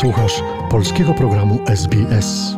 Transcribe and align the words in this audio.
Słuchasz 0.00 0.42
polskiego 0.70 1.14
programu 1.14 1.58
SBS. 1.66 2.56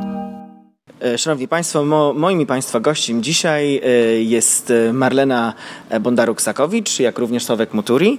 E, 1.02 1.18
Szanowni 1.18 1.48
Państwo, 1.48 1.84
mo, 1.84 2.12
moim 2.12 2.40
i 2.40 2.46
Państwa 2.46 2.80
gościem 2.80 3.22
dzisiaj 3.22 3.76
e, 3.84 3.88
jest 4.22 4.70
e, 4.70 4.92
Marlena 4.92 5.54
Bondaruk-Sakowicz, 5.90 7.02
jak 7.02 7.18
również 7.18 7.44
Sławek 7.44 7.74
Muturi. 7.74 8.18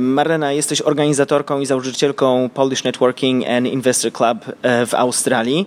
Marlena, 0.00 0.52
jesteś 0.52 0.82
organizatorką 0.82 1.60
i 1.60 1.66
założycielką 1.66 2.50
Polish 2.54 2.84
Networking 2.84 3.48
and 3.48 3.66
Investor 3.66 4.12
Club 4.12 4.38
w 4.86 4.94
Australii. 4.94 5.66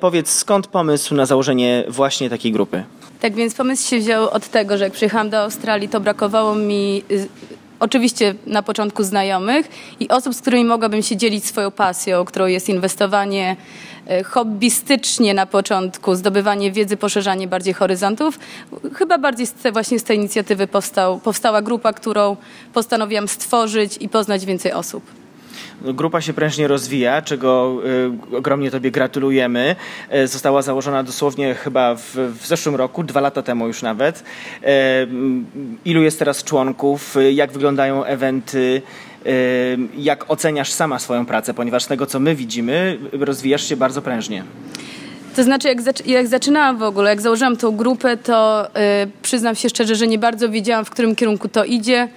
Powiedz, 0.00 0.30
skąd 0.30 0.66
pomysł 0.66 1.14
na 1.14 1.26
założenie 1.26 1.84
właśnie 1.88 2.30
takiej 2.30 2.52
grupy? 2.52 2.84
Tak 3.20 3.34
więc 3.34 3.54
pomysł 3.54 3.88
się 3.88 3.98
wziął 3.98 4.30
od 4.30 4.48
tego, 4.48 4.78
że 4.78 4.84
jak 4.84 4.92
przyjechałam 4.92 5.30
do 5.30 5.38
Australii, 5.38 5.88
to 5.88 6.00
brakowało 6.00 6.54
mi 6.54 7.02
oczywiście 7.82 8.34
na 8.46 8.62
początku 8.62 9.04
znajomych 9.04 9.68
i 10.00 10.08
osób, 10.08 10.34
z 10.34 10.40
którymi 10.40 10.64
mogłabym 10.64 11.02
się 11.02 11.16
dzielić 11.16 11.46
swoją 11.46 11.70
pasją, 11.70 12.24
którą 12.24 12.46
jest 12.46 12.68
inwestowanie 12.68 13.56
e, 14.06 14.22
hobbystycznie 14.22 15.34
na 15.34 15.46
początku, 15.46 16.14
zdobywanie 16.14 16.72
wiedzy, 16.72 16.96
poszerzanie 16.96 17.48
bardziej 17.48 17.74
horyzontów. 17.74 18.38
Chyba 18.94 19.18
bardziej 19.18 19.46
z 19.46 19.52
te, 19.52 19.72
właśnie 19.72 19.98
z 19.98 20.04
tej 20.04 20.16
inicjatywy 20.16 20.66
powstał, 20.66 21.20
powstała 21.20 21.62
grupa, 21.62 21.92
którą 21.92 22.36
postanowiłam 22.72 23.28
stworzyć 23.28 23.96
i 24.00 24.08
poznać 24.08 24.44
więcej 24.46 24.72
osób. 24.72 25.21
Grupa 25.82 26.20
się 26.20 26.32
prężnie 26.32 26.68
rozwija, 26.68 27.22
czego 27.22 27.78
y, 28.32 28.36
ogromnie 28.36 28.70
Tobie 28.70 28.90
gratulujemy. 28.90 29.76
Y, 30.14 30.28
została 30.28 30.62
założona 30.62 31.02
dosłownie 31.02 31.54
chyba 31.54 31.94
w, 31.94 32.16
w 32.40 32.46
zeszłym 32.46 32.76
roku, 32.76 33.02
dwa 33.02 33.20
lata 33.20 33.42
temu 33.42 33.66
już 33.66 33.82
nawet. 33.82 34.18
Y, 34.18 34.66
ilu 35.84 36.02
jest 36.02 36.18
teraz 36.18 36.44
członków? 36.44 37.16
Jak 37.32 37.52
wyglądają 37.52 38.04
eventy? 38.04 38.82
Jak 39.96 40.30
oceniasz 40.30 40.72
sama 40.72 40.98
swoją 40.98 41.26
pracę? 41.26 41.54
Ponieważ 41.54 41.84
z 41.84 41.86
tego, 41.86 42.06
co 42.06 42.20
my 42.20 42.34
widzimy, 42.34 42.98
rozwijasz 43.12 43.68
się 43.68 43.76
bardzo 43.76 44.02
prężnie. 44.02 44.44
To 45.36 45.42
znaczy, 45.42 45.68
jak, 45.68 45.82
zac 45.82 46.06
jak, 46.06 46.26
zaczynałam 46.26 46.78
w 46.78 46.82
ogóle, 46.82 47.10
jak 47.10 47.20
założyłam 47.20 47.56
tą 47.56 47.76
grupę, 47.76 48.16
to 48.16 48.68
przyznam 49.22 49.54
się 49.54 49.68
szczerze, 49.68 49.94
że 49.94 50.06
nie 50.06 50.18
bardzo 50.18 50.48
wiedziałam, 50.48 50.84
w 50.84 50.90
którym 50.90 51.16
kierunku 51.16 51.48
to 51.48 51.64
idzie 51.64 52.08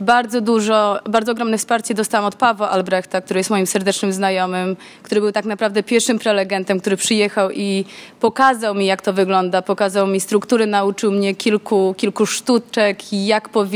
bardzo 0.00 0.40
dużo, 0.40 0.98
bardzo 1.08 1.32
ogromne 1.32 1.58
wsparcie 1.58 1.94
dostałam 1.94 2.26
od 2.26 2.34
Pawła 2.34 2.70
Albrechta, 2.70 3.20
który 3.20 3.40
jest 3.40 3.50
moim 3.50 3.66
serdecznym 3.66 4.12
znajomym, 4.12 4.76
który 5.02 5.20
był 5.20 5.32
tak 5.32 5.44
naprawdę 5.44 5.82
pierwszym 5.82 6.18
prelegentem, 6.18 6.80
który 6.80 6.96
przyjechał 6.96 7.50
i 7.50 7.84
pokazał 8.20 8.74
mi, 8.74 8.86
jak 8.86 9.02
to 9.02 9.12
wygląda, 9.12 9.62
pokazał 9.62 10.06
mi 10.06 10.20
struktury, 10.20 10.66
nauczył 10.66 11.12
mnie 11.12 11.34
kilku, 11.34 11.94
kilku 11.96 12.26
sztuczek, 12.26 13.12
jak 13.12 13.48
po, 13.48 13.66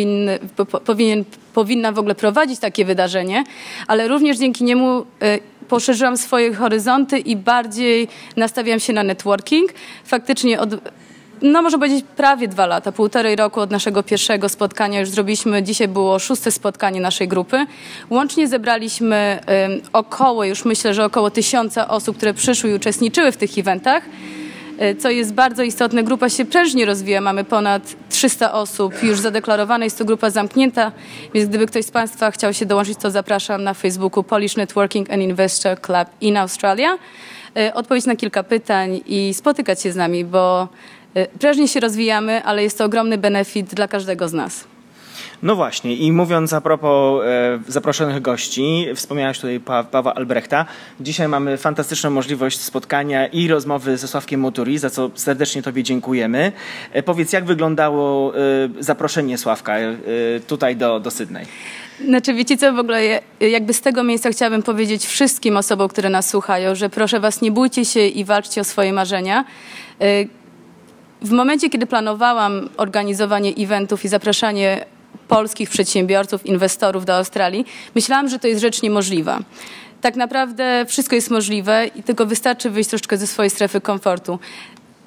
powinien, 0.85 1.25
powinna 1.55 1.93
w 1.93 1.99
ogóle 1.99 2.15
prowadzić 2.15 2.61
takie 2.61 2.85
wydarzenie, 2.85 3.45
ale 3.87 4.09
również 4.09 4.39
dzięki 4.39 4.65
niemu 4.65 5.01
y, 5.01 5.05
poszerzyłam 5.69 6.17
swoje 6.17 6.55
horyzonty 6.55 7.19
i 7.19 7.37
bardziej 7.37 8.09
nastawiam 8.37 8.81
się 8.81 8.93
na 8.93 9.03
networking. 9.03 9.71
Faktycznie 10.05 10.61
od 10.61 10.71
no 11.43 11.63
można 11.63 11.79
powiedzieć 11.79 12.05
prawie 12.17 12.49
dwa 12.49 12.67
lata, 12.67 12.93
półtorej 12.93 13.37
roku 13.37 13.61
od 13.61 13.71
naszego 13.71 14.03
pierwszego 14.03 14.49
spotkania 14.49 15.01
już 15.01 15.09
zrobiliśmy, 15.09 15.63
dzisiaj 15.63 15.89
było 15.89 16.19
szóste 16.19 16.51
spotkanie 16.51 17.01
naszej 17.01 17.29
grupy. 17.29 17.67
Łącznie 18.11 18.49
zebraliśmy 18.49 19.41
około, 19.93 20.45
już 20.45 20.65
myślę, 20.65 20.95
że 20.95 21.05
około 21.05 21.31
tysiąca 21.31 21.89
osób, 21.89 22.17
które 22.17 22.35
przyszły 22.35 22.71
i 22.71 22.75
uczestniczyły 22.75 23.33
w 23.33 23.37
tych 23.37 23.59
eventach. 23.59 24.03
E, 24.79 24.95
co 24.95 25.11
jest 25.11 25.35
bardzo 25.35 25.63
istotne, 25.63 26.03
grupa 26.03 26.29
się 26.29 26.45
prężnie 26.45 26.87
rozwija. 26.87 27.21
Mamy 27.21 27.45
ponad 27.45 27.97
300 28.09 28.53
osób 28.53 29.03
już 29.03 29.21
zadeklarowane. 29.21 29.85
Jest 29.85 29.99
to 29.99 30.05
grupa 30.05 30.31
zamknięta, 30.31 30.93
więc 31.35 31.49
gdyby 31.49 31.67
ktoś 31.67 31.85
z 31.85 31.91
Państwa 31.91 32.31
chciał 32.31 32.55
się 32.55 32.67
dołączyć, 32.67 32.99
to 32.99 33.11
zapraszam 33.11 33.65
na 33.65 33.75
Facebooku 33.75 34.23
Polish 34.23 34.57
Networking 34.57 35.11
and 35.11 35.23
Investor 35.23 35.81
Club 35.81 36.09
in 36.21 36.37
Australia. 36.37 36.99
E, 37.57 37.75
odpowiedź 37.75 38.07
na 38.07 38.17
kilka 38.17 38.43
pytań 38.43 39.01
i 39.07 39.35
spotykać 39.35 39.83
się 39.83 39.93
z 39.93 39.97
nami, 39.97 40.25
bo 40.25 40.69
Y, 41.06 41.06
prężnie 41.41 41.69
się 41.69 41.81
rozwijamy, 41.81 42.45
ale 42.45 42.63
jest 42.63 42.79
to 42.79 42.85
ogromny 42.85 43.19
benefit 43.19 43.75
dla 43.75 43.89
każdego 43.89 44.29
z 44.29 44.33
nas. 44.33 44.65
No 45.43 45.57
właśnie, 45.57 45.97
i 45.97 46.13
mówiąc 46.13 46.53
a 46.53 46.61
propos 46.61 47.25
e, 47.25 47.59
zaproszonych 47.69 48.23
gości, 48.23 48.87
wspomniałeś 48.95 49.39
tutaj 49.39 49.61
pa 49.61 49.85
Pawła 49.85 50.15
Albrechta. 50.15 50.67
Dzisiaj 51.01 51.29
mamy 51.29 51.57
fantastyczną 51.57 52.11
możliwość 52.11 52.61
spotkania 52.61 53.27
i 53.27 53.49
rozmowy 53.49 53.97
ze 53.97 54.09
Sławkiem 54.09 54.41
Moturi, 54.41 54.79
za 54.79 54.91
co 54.91 55.11
serdecznie 55.15 55.63
Tobie 55.63 55.83
dziękujemy. 55.83 56.53
E, 56.93 57.03
powiedz, 57.03 57.33
jak 57.33 57.45
wyglądało 57.45 58.37
e, 58.37 58.41
zaproszenie 58.79 59.39
Sławka 59.39 59.77
tutaj 60.47 60.77
do, 60.77 61.01
do 61.01 61.11
Sydney? 61.11 61.47
Znaczy, 62.05 62.35
wiecie 62.35 62.57
co, 62.57 62.73
w 62.73 62.79
ogóle 62.79 63.21
jakby 63.41 63.75
z 63.75 63.81
tego 63.81 64.05
miejsca 64.05 64.31
chciałabym 64.31 64.63
powiedzieć 64.63 65.07
wszystkim 65.07 65.57
osobom, 65.57 65.89
które 65.89 66.09
nas 66.09 66.31
słuchają, 66.31 66.75
że 66.75 66.89
proszę 66.91 67.21
Was, 67.21 67.43
nie 67.43 67.53
bójcie 67.53 67.85
się 67.85 68.01
i 68.01 68.25
walczcie 68.25 68.61
o 68.61 68.65
swoje 68.65 68.93
marzenia 68.93 69.45
w 71.23 71.31
momencie, 71.31 71.71
kiedy 71.71 71.87
planowałam 71.87 72.69
organizowanie 72.77 73.53
eventów 73.59 74.05
i 74.05 74.09
zapraszanie 74.09 74.85
polskich 75.29 75.71
przedsiębiorców, 75.71 76.47
inwestorów 76.47 77.05
do 77.05 77.17
Australii, 77.17 77.67
myślałam, 77.95 78.29
że 78.29 78.39
to 78.39 78.49
jest 78.49 78.61
rzecz 78.61 78.83
niemożliwa. 78.83 79.39
Tak 80.01 80.17
naprawdę 80.17 80.85
wszystko 80.89 81.15
jest 81.15 81.31
możliwe 81.31 81.87
i 81.87 82.03
tylko 82.03 82.27
wystarczy 82.27 82.71
wyjść 82.71 82.91
troszeczkę 82.91 83.17
ze 83.17 83.27
swojej 83.27 83.51
strefy 83.51 83.81
komfortu. 83.81 84.39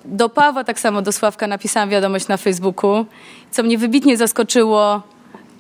Do 0.06 0.30
Pawła, 0.30 0.64
tak 0.64 0.80
samo 0.80 1.02
do 1.02 1.12
Sławka 1.12 1.48
napisałam 1.48 1.90
wiadomość 1.90 2.28
na 2.28 2.38
Facebooku, 2.38 3.06
co 3.52 3.64
mnie 3.64 3.78
wybitnie 3.78 4.18
zaskoczyło 4.18 5.02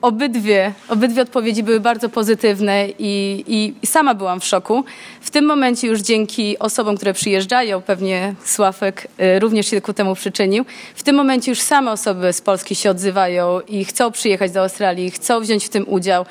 obydwie, 0.01 0.73
obydwie 0.89 1.21
odpowiedzi 1.21 1.63
były 1.63 1.79
bardzo 1.79 2.09
pozytywne 2.09 2.87
i, 2.99 3.43
i, 3.47 3.73
i, 3.81 3.87
sama 3.87 4.13
byłam 4.13 4.39
w 4.39 4.45
szoku. 4.45 4.83
W 5.21 5.29
tym 5.29 5.45
momencie 5.45 5.87
już 5.87 5.99
dzięki 5.99 6.59
osobom, 6.59 6.95
które 6.95 7.13
przyjeżdżają, 7.13 7.81
pewnie 7.81 8.35
Sławek 8.45 9.07
y, 9.35 9.39
również 9.39 9.67
się 9.67 9.81
ku 9.81 9.93
temu 9.93 10.15
przyczynił, 10.15 10.65
w 10.95 11.03
tym 11.03 11.15
momencie 11.15 11.51
już 11.51 11.61
same 11.61 11.91
osoby 11.91 12.33
z 12.33 12.41
Polski 12.41 12.75
się 12.75 12.89
odzywają 12.89 13.59
i 13.61 13.85
chcą 13.85 14.11
przyjechać 14.11 14.51
do 14.51 14.61
Australii, 14.61 15.11
chcą 15.11 15.39
wziąć 15.39 15.65
w 15.65 15.69
tym 15.69 15.85
udział 15.87 16.25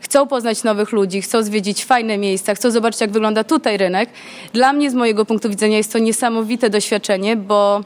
chcą 0.00 0.26
poznać 0.26 0.64
nowych 0.64 0.92
ludzi, 0.92 1.22
chcą 1.22 1.42
zwiedzić 1.42 1.84
fajne 1.84 2.18
miejsca, 2.18 2.54
chcą 2.54 2.70
zobaczyć, 2.70 3.00
jak 3.00 3.10
wygląda 3.10 3.44
tutaj 3.44 3.76
rynek. 3.76 4.10
Dla 4.52 4.72
mnie, 4.72 4.90
z 4.90 4.94
mojego 4.94 5.24
punktu 5.24 5.50
widzenia, 5.50 5.76
jest 5.76 5.92
to 5.92 5.98
niesamowite 5.98 6.70
doświadczenie, 6.70 7.36
bo 7.36 7.80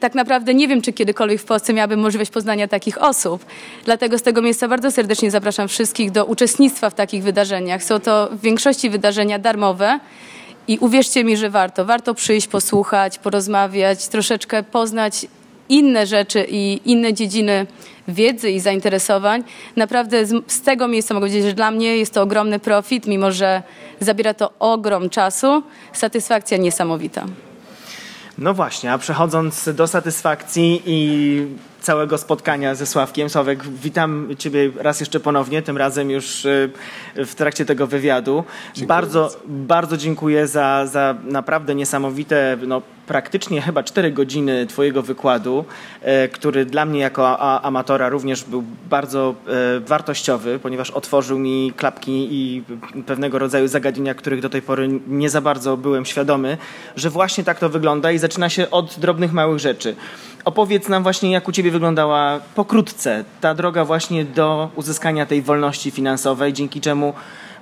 tak 0.00 0.14
naprawdę 0.14 0.54
nie 0.54 0.68
wiem, 0.68 0.82
czy 0.82 0.92
kiedykolwiek 0.92 1.40
w 1.40 1.44
Polsce 1.44 1.72
miałabym 1.72 2.00
możliwość 2.00 2.30
poznania 2.30 2.68
takich 2.68 3.02
osób. 3.02 3.44
Dlatego 3.84 4.18
z 4.18 4.22
tego 4.22 4.42
miejsca 4.42 4.68
bardzo 4.68 4.90
serdecznie 4.90 5.30
zapraszam 5.30 5.68
wszystkich 5.68 6.10
do 6.10 6.24
uczestnictwa 6.24 6.90
w 6.90 6.94
takich 6.94 7.22
wydarzeniach. 7.22 7.84
Są 7.84 8.00
to 8.00 8.28
w 8.32 8.40
większości 8.40 8.90
wydarzenia 8.90 9.38
darmowe. 9.38 10.00
I 10.68 10.78
uwierzcie 10.78 11.24
mi, 11.24 11.36
że 11.36 11.50
warto. 11.50 11.84
Warto 11.84 12.14
przyjść, 12.14 12.46
posłuchać, 12.46 13.18
porozmawiać, 13.18 14.08
troszeczkę 14.08 14.62
poznać 14.62 15.26
inne 15.68 16.06
rzeczy 16.06 16.46
i 16.50 16.80
inne 16.84 17.14
dziedziny 17.14 17.66
wiedzy 18.08 18.50
i 18.50 18.60
zainteresowań. 18.60 19.44
Naprawdę 19.76 20.26
z, 20.26 20.52
z, 20.52 20.62
tego 20.62 20.88
miejsca 20.88 21.14
mogę 21.14 21.26
powiedzieć, 21.26 21.44
że 21.44 21.52
dla 21.52 21.70
mnie 21.70 21.96
jest 21.96 22.14
to 22.14 22.22
ogromny 22.22 22.58
profit, 22.58 23.06
mimo 23.06 23.32
że 23.32 23.62
zabiera 24.00 24.34
to 24.34 24.50
ogrom 24.58 25.10
czasu. 25.10 25.62
Satysfakcja 25.92 26.58
niesamowita. 26.58 27.26
No 28.38 28.54
właśnie, 28.54 28.92
a 28.92 28.98
przechodząc 28.98 29.68
do 29.74 29.86
satysfakcji 29.86 30.82
i 30.86 31.46
całego 31.80 32.18
spotkania 32.18 32.74
ze 32.74 32.86
Sławkiem. 32.86 33.30
Sławek, 33.30 33.64
witam 33.64 34.28
Ciebie 34.38 34.70
raz 34.76 35.00
jeszcze 35.00 35.20
ponownie, 35.20 35.62
tym 35.62 35.76
razem 35.76 36.10
już 36.10 36.44
y, 36.44 36.70
w 37.16 37.34
trakcie 37.34 37.64
tego 37.64 37.86
wywiadu. 37.86 38.44
bardzo, 38.86 39.30
bardzo 39.46 39.96
dziękuję 39.96 40.46
za, 40.46 40.86
za 40.86 41.14
naprawdę 41.24 41.74
niesamowite, 41.74 42.56
no, 42.66 42.82
praktycznie 43.08 43.60
chyba 43.62 43.82
4 43.82 44.12
godziny 44.12 44.66
Twojego 44.66 45.02
wykładu, 45.02 45.64
e, 46.02 46.28
który 46.28 46.64
dla 46.64 46.84
mnie 46.84 47.00
jako 47.00 47.40
amatora 47.62 48.08
również 48.08 48.44
był 48.44 48.64
bardzo 48.90 49.34
e, 49.76 49.80
wartościowy, 49.80 50.58
ponieważ 50.58 50.90
otworzył 50.90 51.38
mi 51.38 51.72
klapki 51.76 52.28
i 52.30 52.62
pewnego 53.06 53.38
rodzaju 53.38 53.68
zagadnienia, 53.68 54.14
których 54.14 54.40
do 54.40 54.50
tej 54.50 54.62
pory 54.62 54.88
nie 55.08 55.30
za 55.30 55.40
bardzo 55.40 55.76
byłem 55.76 56.04
świadomy, 56.04 56.58
że 56.96 57.10
właśnie 57.10 57.44
tak 57.44 57.58
to 57.58 57.68
wygląda 57.68 58.12
i 58.12 58.18
zaczyna 58.18 58.48
się 58.48 58.70
od 58.70 58.98
drobnych, 58.98 59.32
małych 59.32 59.58
rzeczy. 59.58 59.96
Opowiedz 60.44 60.88
nam 60.88 61.02
właśnie, 61.02 61.32
jak 61.32 61.48
u 61.48 61.52
Ciebie 61.52 61.70
wyglądała 61.70 62.40
pokrótce 62.54 63.24
ta 63.40 63.54
droga 63.54 63.84
właśnie 63.84 64.24
do 64.24 64.70
uzyskania 64.74 65.26
tej 65.26 65.42
wolności 65.42 65.90
finansowej, 65.90 66.52
dzięki 66.52 66.80
czemu 66.80 67.12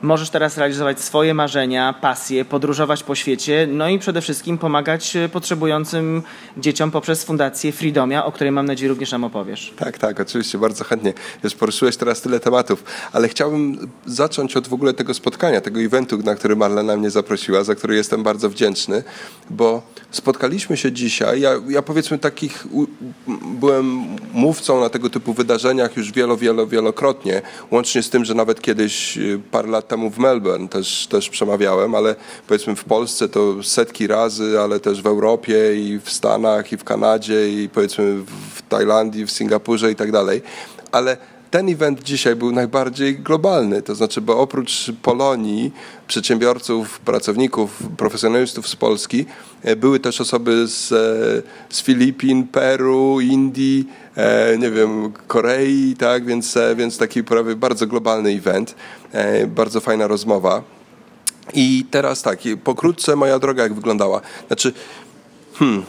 możesz 0.03 0.31
teraz 0.31 0.59
realizować 0.59 1.01
swoje 1.01 1.35
marzenia, 1.35 1.95
pasje, 2.01 2.45
podróżować 2.45 3.03
po 3.03 3.15
świecie, 3.15 3.69
no 3.71 3.89
i 3.89 3.99
przede 3.99 4.21
wszystkim 4.21 4.59
pomagać 4.59 5.17
e, 5.17 5.29
potrzebującym 5.29 6.23
dzieciom 6.57 6.91
poprzez 6.91 7.25
Fundację 7.25 7.73
Freedomia, 7.73 8.25
o 8.25 8.33
której 8.33 8.53
mam 8.53 8.67
nadzieję 8.67 8.89
również 8.89 9.13
nam 9.13 9.25
opowiesz. 9.25 9.73
Tak, 9.77 9.99
tak, 9.99 10.21
oczywiście, 10.21 10.59
bardzo 10.59 10.85
chętnie. 10.85 11.13
Już 11.45 11.55
poruszyłeś 11.55 11.97
teraz 11.97 12.21
tyle 12.21 12.41
tematów, 12.41 12.85
ale 13.13 13.29
chciałbym 13.29 13.91
zacząć 14.07 14.57
od 14.57 14.69
w 14.69 14.73
ogóle 14.73 14.95
tego 14.95 15.15
spotkania, 15.15 15.61
tego 15.61 15.81
eventu, 15.81 16.19
na 16.19 16.35
który 16.35 16.57
Marlena 16.57 16.97
mnie 16.97 17.11
zaprosiła, 17.11 17.65
za 17.65 17.75
który 17.75 17.97
jestem 17.97 18.23
bardzo 18.23 18.51
wdzięczny, 18.51 19.03
bo 19.51 19.83
spotkaliśmy 20.11 20.77
się 20.77 20.93
dzisiaj, 20.93 21.41
ja, 21.41 21.51
ja 21.69 21.83
powiedzmy 21.83 22.19
takich, 22.19 22.67
byłem 23.61 24.07
mówcą 24.33 24.81
na 24.81 24.89
tego 24.89 25.11
typu 25.11 25.33
wydarzeniach 25.33 25.97
już 25.97 26.13
wielo, 26.13 26.37
wielo, 26.37 26.67
wielokrotnie, 26.67 27.43
łącznie 27.71 28.03
z 28.03 28.11
tym, 28.11 28.25
że 28.25 28.35
nawet 28.35 28.61
kiedyś 28.61 29.19
e, 29.19 29.21
parę 29.51 29.69
lat 29.69 29.89
temu 29.89 29.96
w 30.11 30.19
Melbourne 30.19 30.69
też, 30.69 31.07
też 31.07 31.31
przemawiałem, 31.31 31.95
ale 31.95 32.15
powiedzmy 32.49 32.77
w 32.77 32.85
Polsce 32.85 33.29
to 33.29 33.63
setki 33.63 34.07
razy, 34.07 34.61
ale 34.61 34.81
też 34.81 35.03
w 35.03 35.07
Europie 35.07 35.77
i 35.77 35.99
w 35.99 36.11
Stanach 36.11 36.73
i 36.73 36.77
w 36.77 36.85
Kanadzie 36.85 37.49
i 37.49 37.69
powiedzmy 37.69 38.23
w 38.55 38.63
Tajlandii, 38.69 39.27
w 39.27 39.31
Singapurze 39.31 39.93
i 39.93 39.97
tak 39.97 40.13
dalej. 40.13 40.43
Ale 40.93 41.17
ten 41.51 41.69
event 41.69 42.03
dzisiaj 42.03 42.37
był 42.37 42.53
najbardziej 42.53 43.19
globalny, 43.19 43.83
to 43.83 43.95
znaczy, 43.95 44.21
bo 44.21 44.39
oprócz 44.39 44.93
Polonii, 45.03 45.73
przedsiębiorców, 46.09 47.01
pracowników, 47.01 47.83
profesjonalistów 47.97 48.69
z 48.69 48.77
Polski, 48.77 49.27
e, 49.63 49.77
były 49.77 50.01
też 50.01 50.21
osoby 50.21 50.67
z, 50.67 50.93
e, 50.93 51.75
z 51.75 51.83
Filipin, 51.83 52.47
Peru, 52.47 53.21
Indii, 53.21 53.89
nie 54.59 54.71
wiem, 54.71 55.13
Korei, 55.27 55.95
tak, 55.99 56.25
więc, 56.25 56.59
więc 56.77 56.99
taki 56.99 57.25
prawie 57.25 57.57
bardzo 57.57 57.87
globalny 57.87 58.31
event, 58.31 58.75
bardzo 59.47 59.81
fajna 59.81 60.07
rozmowa. 60.07 60.63
I 61.55 61.85
teraz 61.91 62.23
tak, 62.23 62.39
pokrótce 62.65 63.17
moja 63.17 63.39
droga 63.39 63.63
jak 63.63 63.75
wyglądała. 63.75 64.21
Znaczy, 64.47 64.73
Hmm, 65.59 65.85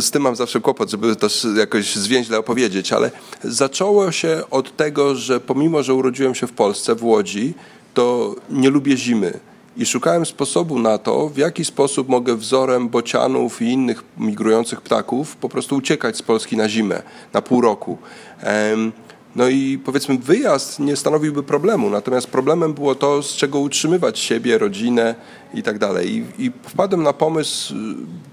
z 0.00 0.10
tym 0.10 0.22
mam 0.22 0.36
zawsze 0.36 0.60
kłopot, 0.60 0.90
żeby 0.90 1.16
to 1.16 1.28
jakoś 1.56 1.96
zwięźle 1.96 2.38
opowiedzieć, 2.38 2.92
ale 2.92 3.10
zaczęło 3.44 4.12
się 4.12 4.42
od 4.50 4.76
tego, 4.76 5.14
że 5.14 5.40
pomimo, 5.40 5.82
że 5.82 5.94
urodziłem 5.94 6.34
się 6.34 6.46
w 6.46 6.52
Polsce, 6.52 6.94
w 6.94 7.04
Łodzi, 7.04 7.54
to 7.94 8.34
nie 8.50 8.70
lubię 8.70 8.96
zimy. 8.96 9.40
I 9.76 9.86
szukałem 9.86 10.26
sposobu 10.26 10.78
na 10.78 10.98
to, 10.98 11.28
w 11.28 11.36
jaki 11.36 11.64
sposób 11.64 12.08
mogę 12.08 12.36
wzorem 12.36 12.88
bocianów 12.88 13.62
i 13.62 13.64
innych 13.64 14.04
migrujących 14.18 14.80
ptaków 14.80 15.36
po 15.36 15.48
prostu 15.48 15.76
uciekać 15.76 16.16
z 16.16 16.22
Polski 16.22 16.56
na 16.56 16.68
zimę, 16.68 17.02
na 17.32 17.42
pół 17.42 17.60
roku. 17.60 17.98
No 19.36 19.48
i 19.48 19.78
powiedzmy, 19.84 20.18
wyjazd 20.18 20.80
nie 20.80 20.96
stanowiłby 20.96 21.42
problemu, 21.42 21.90
natomiast 21.90 22.26
problemem 22.26 22.74
było 22.74 22.94
to, 22.94 23.22
z 23.22 23.36
czego 23.36 23.58
utrzymywać 23.60 24.18
siebie, 24.18 24.58
rodzinę 24.58 25.14
i 25.54 25.62
tak 25.62 25.78
dalej. 25.78 26.24
I, 26.38 26.52
wpadłem 26.62 27.02
na 27.02 27.12
pomysł, 27.12 27.74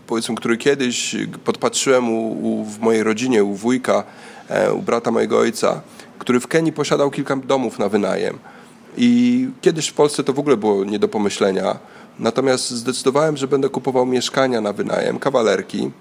powiedzmy, 0.07 0.35
który 0.35 0.57
kiedyś 0.57 1.15
podpatrzyłem 1.45 2.09
u, 2.09 2.31
u, 2.31 2.65
w 2.65 2.79
mojej 2.79 3.03
rodzinie, 3.03 3.43
u 3.43 3.53
wujka, 3.53 4.03
e, 4.49 4.73
u 4.73 4.81
brata 4.81 5.11
mojego 5.11 5.39
ojca, 5.39 5.81
który 6.19 6.39
w 6.39 6.47
Kenii 6.47 6.73
posiadał 6.73 7.11
kilka 7.11 7.35
domów 7.35 7.79
na 7.79 7.89
wynajem. 7.89 8.37
I 8.97 9.49
kiedyś 9.61 9.87
w 9.87 9.93
Polsce 9.93 10.23
to 10.23 10.33
w 10.33 10.39
ogóle 10.39 10.57
było 10.57 10.83
nie 10.83 10.99
do 10.99 11.07
pomyślenia. 11.07 11.79
Natomiast 12.19 12.69
zdecydowałem, 12.69 13.37
że 13.37 13.47
będę 13.47 13.69
kupował 13.69 14.05
mieszkania 14.05 14.61
na 14.61 14.73
wynajem, 14.73 15.19
kawalerki, 15.19 15.91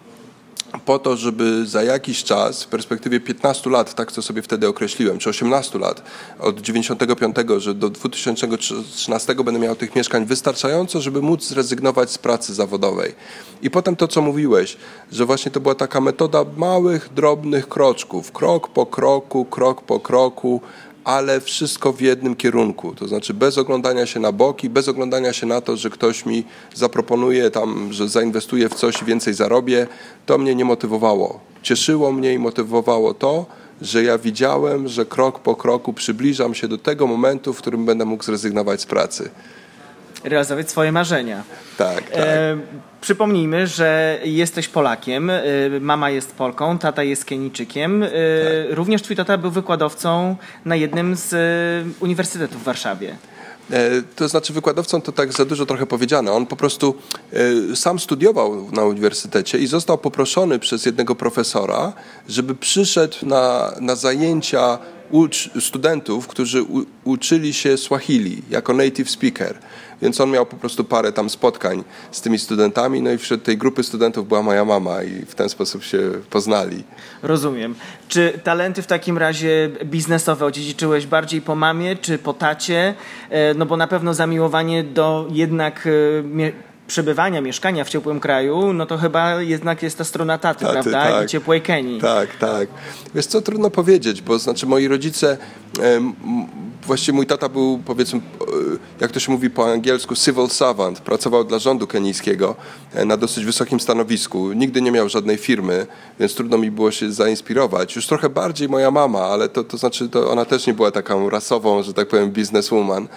po 0.85 0.99
to, 0.99 1.17
żeby 1.17 1.67
za 1.67 1.83
jakiś 1.83 2.25
czas, 2.25 2.65
w 2.65 2.67
perspektywie 2.67 3.21
15 3.21 3.71
lat, 3.71 3.95
tak 3.95 4.13
co 4.13 4.23
sobie 4.23 4.43
wtedy 4.43 4.69
określiłem, 4.69 5.19
czy 5.19 5.31
18 5.31 5.79
lat, 5.79 6.03
od 6.39 6.61
95, 6.61 7.37
że 7.59 7.75
do 7.75 7.91
2013 7.91 9.35
będę 9.35 9.61
miał 9.61 9.77
tych 9.77 9.97
mieszkań 9.97 10.27
wystarczająco, 10.27 11.01
żeby 11.01 11.23
móc 11.23 11.45
zrezygnować 11.45 12.11
z 12.11 12.19
pracy 12.19 12.55
zawodowej. 12.55 13.15
I 13.63 13.71
potem 13.71 13.97
to, 13.97 14.09
co 14.09 14.23
mówiłeś, 14.23 14.77
że 15.13 15.27
właśnie 15.27 15.53
to 15.53 15.61
była 15.61 15.75
taka 15.75 16.01
metoda 16.01 16.45
małych, 16.57 17.09
drobnych 17.15 17.69
kroczków, 17.69 18.33
krok 18.33 18.69
po 18.69 18.87
kroku, 18.87 19.45
krok 19.45 19.83
po 19.83 20.01
kroku, 20.01 20.61
ale 21.07 21.41
wszystko 21.41 21.93
w 21.93 22.01
jednym 22.01 22.37
kierunku. 22.37 22.95
To 22.95 23.09
znaczy 23.09 23.35
bez 23.35 23.59
oglądania 23.59 24.07
się 24.07 24.21
na 24.21 24.33
boki, 24.33 24.71
bez 24.71 24.89
oglądania 24.89 25.33
się 25.33 25.47
na 25.47 25.61
to, 25.61 25.77
że 25.77 25.91
ktoś 25.91 26.27
mi 26.27 26.45
zaproponuje 26.75 27.51
tam, 27.51 27.93
że 27.93 28.09
zainwestuję 28.09 28.69
w 28.69 28.75
coś 28.75 29.03
i 29.03 29.05
więcej 29.05 29.35
zarobię. 29.35 29.87
To 30.27 30.39
mnie 30.39 30.55
nie 30.55 30.65
motywowało. 30.65 31.41
Cieszyło 31.63 32.13
mnie 32.13 32.35
i 32.35 32.39
motywowało 32.39 33.15
to, 33.15 33.47
że 33.83 34.03
ja 34.03 34.19
widziałem, 34.19 34.89
że 34.89 35.07
krok 35.07 35.41
po 35.41 35.57
kroku 35.57 35.93
przybliżam 35.93 36.55
się 36.55 36.69
do 36.69 36.79
tego 36.79 37.07
momentu, 37.07 37.53
w 37.53 37.59
którym 37.59 37.85
będę 37.85 38.05
mógł 38.05 38.25
zrezygnować 38.25 38.81
z 38.81 38.87
pracy 38.87 39.31
realizować 40.27 40.71
swoje 40.71 40.93
marzenia. 40.93 41.43
Tak, 41.79 42.11
tak. 42.11 42.13
E, 42.15 42.57
przypomnijmy, 43.01 43.67
że 43.67 44.21
jesteś 44.25 44.69
Polakiem, 44.69 45.31
e, 45.31 45.43
mama 45.81 46.11
jest 46.11 46.35
Polką, 46.35 46.79
tata 46.79 47.03
jest 47.03 47.25
Kenijczykiem. 47.25 48.03
E, 48.03 48.09
tak. 48.09 48.13
Również 48.71 49.03
twój 49.03 49.17
tata 49.17 49.39
był 49.39 49.51
wykładowcą 49.51 50.37
na 50.65 50.77
jednym 50.77 51.17
z 51.17 51.33
e, 51.33 52.05
uniwersytetów 52.05 52.61
w 52.61 52.65
Warszawie. 52.65 53.17
E, 53.71 54.03
to 54.17 54.29
znaczy 54.29 54.53
wykładowcą 54.53 55.03
to 55.03 55.13
tak 55.13 55.33
za 55.33 55.45
dużo 55.45 55.67
trochę 55.67 55.87
powiedziane. 55.87 56.33
On 56.33 56.47
po 56.47 56.57
prostu 56.57 56.95
e, 57.73 57.77
sam 57.77 57.99
studiował 57.99 58.73
na 58.73 58.85
uniwersytecie 58.85 59.59
i 59.59 59.67
został 59.67 59.99
poproszony 59.99 60.59
przez 60.59 60.87
jednego 60.87 61.15
profesora, 61.15 61.93
żeby 62.29 62.55
przyszedł 62.55 63.17
na, 63.23 63.73
na 63.81 63.97
zajęcia 63.97 64.79
studentów, 65.61 66.27
którzy 66.27 66.63
u, 66.63 66.85
uczyli 67.05 67.53
się 67.53 67.77
Swahili 67.77 68.43
jako 68.51 68.75
native 68.75 69.11
speaker. 69.11 69.59
Więc 70.03 70.21
on 70.21 70.31
miał 70.31 70.47
po 70.47 70.57
prostu 70.57 70.85
parę 70.85 71.13
tam 71.13 71.31
spotkań 71.31 71.85
z 72.11 72.21
tymi 72.21 72.39
studentami, 72.39 73.03
no 73.03 73.11
i 73.11 73.19
wśród 73.19 73.43
tej 73.43 73.59
grupy 73.59 73.83
studentów 73.83 74.29
była 74.29 74.43
moja 74.43 74.65
mama 74.65 75.03
i 75.03 75.27
w 75.27 75.35
ten 75.35 75.49
sposób 75.49 75.85
się 75.85 75.99
poznali. 76.31 76.85
Rozumiem. 77.23 77.75
Czy 78.09 78.41
talenty 78.45 78.83
w 78.83 78.87
takim 78.87 79.19
razie 79.19 79.71
biznesowe 79.85 80.47
odziedziczyłeś 80.47 81.07
bardziej 81.07 81.43
po 81.43 81.55
mamie 81.55 81.97
czy 81.97 82.19
po 82.19 82.33
tacie? 82.33 82.95
E, 83.31 83.55
no 83.55 83.67
bo 83.67 83.77
na 83.77 83.87
pewno 83.87 84.15
zamiłowanie 84.15 84.85
do 84.85 85.29
jednak 85.31 85.87
e, 85.87 86.67
przebywania, 86.87 87.41
mieszkania 87.41 87.85
w 87.85 87.89
ciepłym 87.89 88.21
kraju, 88.21 88.73
no 88.73 88.87
to 88.87 88.99
chyba 88.99 89.43
jednak 89.43 89.83
jest 89.83 89.99
ta 89.99 90.05
strona 90.05 90.39
taty, 90.39 90.65
taty 90.65 90.73
prawda? 90.73 91.11
Tak. 91.11 91.25
I 91.25 91.29
ciepłej 91.29 91.63
Kenii. 91.63 92.01
Tak, 92.01 92.37
tak. 92.37 92.69
Wiesz 93.15 93.27
co, 93.27 93.43
trudno 93.43 93.71
powiedzieć, 93.71 94.23
bo 94.23 94.39
znaczy 94.39 94.67
moi 94.67 94.89
rodzice 94.89 95.39
właściwie 96.87 97.17
mój 97.17 97.27
tata 97.27 97.49
był, 97.49 97.81
powiedzmy, 97.85 98.21
e, 98.21 98.45
jak 99.01 99.13
to 99.13 99.21
się 99.21 99.33
mówi 99.33 99.51
po 99.51 99.73
angielsku, 99.73 100.15
civil 100.15 100.49
servant. 100.49 101.01
Pracował 101.01 101.45
dla 101.45 101.59
rządu 101.59 101.87
kenijskiego 101.87 102.57
e, 102.95 103.05
na 103.05 103.17
dosyć 103.17 103.45
wysokim 103.45 103.81
stanowisku. 103.81 104.53
Nigdy 104.53 104.83
nie 104.83 104.93
miał 104.93 105.09
żadnej 105.09 105.37
firmy, 105.37 105.87
więc 106.21 106.35
trudno 106.35 106.59
mi 106.59 106.71
było 106.71 106.91
się 106.91 107.13
zainspirować. 107.13 107.97
Już 107.97 108.07
trochę 108.07 108.29
bardziej 108.29 108.69
moja 108.69 108.91
mama, 108.91 109.23
ale 109.23 109.49
to, 109.49 109.65
to 109.65 109.77
znaczy, 109.77 110.09
to 110.09 110.31
ona 110.31 110.45
też 110.45 110.67
nie 110.67 110.75
była 110.75 110.91
taką 110.91 111.31
rasową, 111.31 111.83
że 111.83 111.95
tak 111.95 112.09
powiem, 112.09 112.31
businesswoman. 112.31 113.09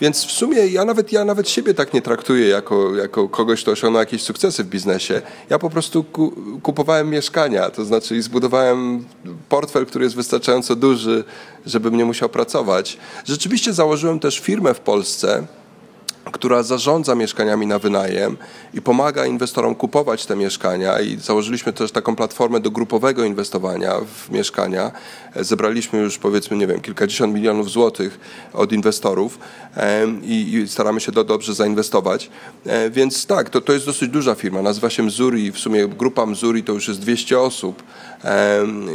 Więc 0.00 0.24
w 0.24 0.32
sumie 0.32 0.66
ja 0.66 0.84
nawet, 0.84 1.12
ja 1.12 1.24
nawet 1.24 1.48
siebie 1.48 1.74
tak 1.74 1.94
nie 1.94 2.02
traktuję 2.02 2.48
jako, 2.48 2.96
jako 2.96 3.28
kogoś, 3.28 3.62
kto 3.62 3.70
osiągnął 3.70 4.00
jakieś 4.00 4.22
sukcesy 4.22 4.64
w 4.64 4.66
biznesie. 4.66 5.22
Ja 5.50 5.58
po 5.58 5.70
prostu 5.70 6.04
ku, 6.04 6.32
kupowałem 6.62 7.10
mieszkania, 7.10 7.70
to 7.70 7.84
znaczy 7.84 8.16
i 8.16 8.22
zbudowałem 8.22 9.04
portfel, 9.48 9.86
który 9.86 10.04
jest 10.04 10.16
wystarczająco 10.16 10.76
duży, 10.76 11.24
żebym 11.66 11.96
nie 11.96 12.04
musiał 12.04 12.28
pracować. 12.28 12.43
Rzeczywiście 13.24 13.72
założyłem 13.72 14.20
też 14.20 14.38
firmę 14.38 14.74
w 14.74 14.80
Polsce, 14.80 15.46
która 16.32 16.62
zarządza 16.62 17.14
mieszkaniami 17.14 17.66
na 17.66 17.78
wynajem 17.78 18.36
i 18.74 18.82
pomaga 18.82 19.26
inwestorom 19.26 19.74
kupować 19.74 20.26
te 20.26 20.36
mieszkania 20.36 21.00
i 21.00 21.16
założyliśmy 21.16 21.72
też 21.72 21.92
taką 21.92 22.16
platformę 22.16 22.60
do 22.60 22.70
grupowego 22.70 23.24
inwestowania 23.24 23.94
w 24.00 24.30
mieszkania. 24.30 24.92
Zebraliśmy 25.36 25.98
już 25.98 26.18
powiedzmy, 26.18 26.56
nie 26.56 26.66
wiem, 26.66 26.80
kilkadziesiąt 26.80 27.34
milionów 27.34 27.70
złotych 27.70 28.20
od 28.52 28.72
inwestorów 28.72 29.38
i, 30.22 30.64
staramy 30.68 31.00
się 31.00 31.12
to 31.12 31.24
dobrze 31.24 31.54
zainwestować. 31.54 32.30
E, 32.66 32.90
więc 32.90 33.26
tak, 33.26 33.50
to, 33.50 33.60
to 33.60 33.72
jest 33.72 33.86
dosyć 33.86 34.08
duża 34.08 34.34
firma, 34.34 34.62
nazywa 34.62 34.90
się 34.90 35.02
Mzuri, 35.02 35.52
w 35.52 35.58
sumie 35.58 35.88
grupa 35.88 36.26
Mzuri 36.26 36.64
to 36.64 36.72
już 36.72 36.88
jest 36.88 37.00
200 37.00 37.40
osób 37.40 37.82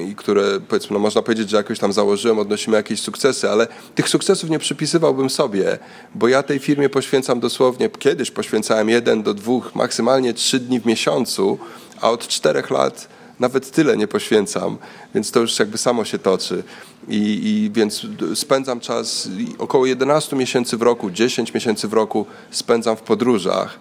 i 0.10 0.15
które 0.15 0.60
powiedzmy, 0.68 0.94
no 0.94 1.00
można 1.00 1.22
powiedzieć, 1.22 1.50
że 1.50 1.58
jakoś 1.58 1.80
tam 1.80 1.94
założyłem, 1.94 2.39
odnosimy 2.39 2.77
jakieś 2.77 3.00
sukcesy, 3.00 3.50
ale 3.50 3.68
tych 3.96 4.10
sukcesów 4.10 4.50
nie 4.50 4.60
przypisywałbym 4.60 5.30
sobie, 5.30 5.77
bo 6.15 6.27
ja 6.27 6.44
tej 6.44 6.60
firmie 6.60 6.89
poświęcam 6.89 7.19
dosłownie, 7.40 7.90
kiedyś 7.90 8.32
poświęcałem 8.32 8.90
jeden 8.90 9.24
do 9.24 9.34
dwóch, 9.34 9.76
maksymalnie 9.76 10.34
trzy 10.34 10.60
dni 10.60 10.80
w 10.80 10.86
miesiącu, 10.86 11.58
a 12.02 12.10
od 12.10 12.28
czterech 12.28 12.70
lat 12.70 13.08
nawet 13.40 13.72
tyle 13.72 13.98
nie 13.98 14.08
poświęcam, 14.08 14.78
więc 15.16 15.32
to 15.32 15.40
już 15.40 15.60
jakby 15.60 15.78
samo 15.78 16.06
się 16.06 16.20
toczy. 16.20 16.64
I, 17.08 17.18
i 17.18 17.72
więc 17.74 18.06
spędzam 18.36 18.80
czas 18.80 19.30
około 19.58 19.86
11 19.86 20.36
miesięcy 20.36 20.78
w 20.78 20.82
roku, 20.82 21.12
10 21.12 21.54
miesięcy 21.54 21.88
w 21.88 21.94
roku 21.94 22.26
spędzam 22.52 22.96
w 22.96 23.02
podróżach. 23.02 23.80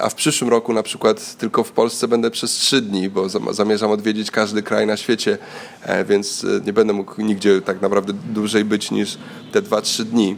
A 0.00 0.08
w 0.08 0.14
przyszłym 0.14 0.50
roku 0.50 0.72
na 0.72 0.82
przykład 0.82 1.36
tylko 1.36 1.64
w 1.64 1.72
Polsce 1.72 2.08
będę 2.08 2.30
przez 2.30 2.50
trzy 2.50 2.80
dni, 2.80 3.10
bo 3.10 3.28
zamierzam 3.50 3.90
odwiedzić 3.90 4.30
każdy 4.30 4.62
kraj 4.62 4.86
na 4.86 4.96
świecie, 4.96 5.38
e, 5.82 6.04
więc 6.04 6.44
e, 6.44 6.60
nie 6.66 6.72
będę 6.72 6.92
mógł 6.92 7.22
nigdzie 7.22 7.60
tak 7.60 7.82
naprawdę 7.82 8.12
dłużej 8.12 8.64
być 8.64 8.90
niż 8.90 9.18
te 9.52 9.62
dwa, 9.62 9.80
trzy 9.80 10.04
dni. 10.04 10.36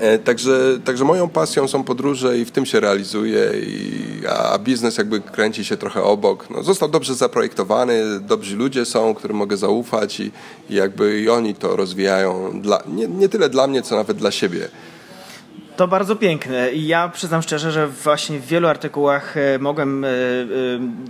E, 0.00 0.18
także, 0.18 0.78
także 0.84 1.04
moją 1.04 1.28
pasją 1.28 1.68
są 1.68 1.84
podróże 1.84 2.38
i 2.38 2.44
w 2.44 2.50
tym 2.50 2.66
się 2.66 2.80
realizuję, 2.80 3.52
i, 3.66 4.26
a 4.28 4.58
biznes 4.58 4.98
jakby 4.98 5.20
kręci 5.20 5.64
się 5.64 5.76
trochę 5.76 6.02
obok. 6.02 6.50
No, 6.50 6.62
został 6.62 6.88
dobrze 6.88 7.14
zaprojektowany, 7.14 8.20
dobrzy 8.20 8.56
ludzie 8.56 8.84
są, 8.84 9.14
którym 9.14 9.36
mogę 9.36 9.56
zaufać 9.56 10.20
i, 10.20 10.30
i 10.70 10.74
jakby 10.74 11.20
i 11.20 11.28
oni 11.28 11.54
to 11.54 11.76
rozwijają, 11.76 12.60
dla, 12.60 12.82
nie, 12.86 13.08
nie 13.08 13.28
tyle 13.28 13.48
dla 13.48 13.66
mnie, 13.66 13.82
co 13.82 13.96
nawet 13.96 14.16
dla 14.16 14.30
siebie. 14.30 14.68
To 15.76 15.88
bardzo 15.88 16.16
piękne 16.16 16.72
i 16.72 16.86
ja 16.86 17.08
przyznam 17.08 17.42
szczerze, 17.42 17.72
że 17.72 17.88
właśnie 17.88 18.38
w 18.38 18.46
wielu 18.46 18.68
artykułach 18.68 19.36
e, 19.36 19.58
mogłem 19.58 20.04
e, 20.04 20.08
e, 20.08 20.12